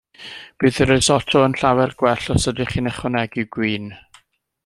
Bydd 0.61 0.77
y 0.85 0.87
risotto 0.91 1.41
yn 1.49 1.55
llawer 1.63 1.93
gwell 2.01 2.33
os 2.35 2.49
ydych 2.53 2.73
chi'n 2.77 2.91
ychwanegu 2.93 3.47
gwin. 3.59 3.87